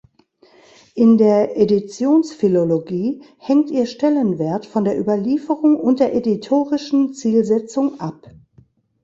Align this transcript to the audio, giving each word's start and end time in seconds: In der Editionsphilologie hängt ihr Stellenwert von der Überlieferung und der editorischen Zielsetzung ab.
In 0.95 1.19
der 1.19 1.57
Editionsphilologie 1.57 3.21
hängt 3.37 3.69
ihr 3.69 3.85
Stellenwert 3.85 4.65
von 4.65 4.83
der 4.83 4.97
Überlieferung 4.99 5.75
und 5.79 5.99
der 5.99 6.15
editorischen 6.15 7.13
Zielsetzung 7.13 7.99
ab. 7.99 8.27